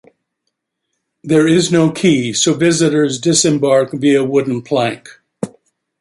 There 1.23 1.47
is 1.47 1.71
no 1.71 1.91
quay, 1.91 2.33
so 2.33 2.55
visitors 2.55 3.19
disembark 3.21 3.91
via 3.93 4.23
wooden 4.23 4.63
plank. 4.63 5.19